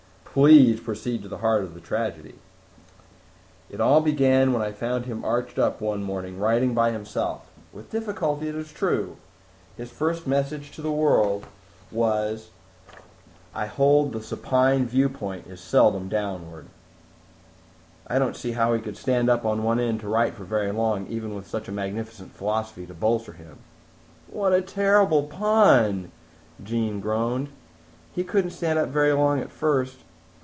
"Please 0.33 0.79
proceed 0.79 1.21
to 1.23 1.27
the 1.27 1.39
heart 1.39 1.61
of 1.61 1.73
the 1.73 1.81
tragedy." 1.81 2.35
"It 3.69 3.81
all 3.81 3.99
began 3.99 4.53
when 4.53 4.61
I 4.61 4.71
found 4.71 5.03
him 5.05 5.25
arched 5.25 5.59
up 5.59 5.81
one 5.81 6.01
morning, 6.03 6.39
writing 6.39 6.73
by 6.73 6.91
himself 6.91 7.49
with 7.73 7.91
difficulty, 7.91 8.47
it 8.47 8.55
is 8.55 8.71
true. 8.71 9.17
His 9.75 9.91
first 9.91 10.25
message 10.25 10.71
to 10.71 10.81
the 10.81 10.89
world 10.89 11.47
was, 11.91 12.49
'I 13.53 13.65
hold 13.65 14.13
that 14.13 14.19
the 14.19 14.23
supine 14.23 14.85
viewpoint 14.85 15.47
is 15.47 15.59
seldom 15.59 16.07
downward!'" 16.07 16.69
"I 18.07 18.17
don't 18.17 18.37
see 18.37 18.53
how 18.53 18.73
he 18.73 18.79
could 18.79 18.95
stand 18.95 19.29
up 19.29 19.43
on 19.43 19.81
end 19.81 19.99
to 19.99 20.07
write 20.07 20.35
for 20.35 20.45
very 20.45 20.71
long, 20.71 21.07
even 21.07 21.35
with 21.35 21.45
such 21.45 21.67
a 21.67 21.73
magnificent 21.73 22.31
philosophy 22.31 22.85
to 22.85 22.93
bolster 22.93 23.33
him." 23.33 23.57
"What 24.27 24.53
a 24.53 24.61
terrible 24.61 25.23
pun," 25.23 26.09
Jean 26.63 27.01
groaned. 27.01 27.49
"He 28.13 28.23
couldn't 28.23 28.51
stand 28.51 28.79
up 28.79 28.87
very 28.87 29.11
long 29.11 29.41
at 29.41 29.51
first. 29.51 29.97